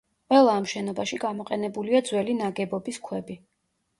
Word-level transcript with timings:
ყველა 0.33 0.53
ამ 0.59 0.63
შენობაში 0.71 1.19
გამოყენებულია 1.25 2.01
ძველი 2.09 2.37
ნაგებობის 2.39 3.01
ქვები. 3.09 3.37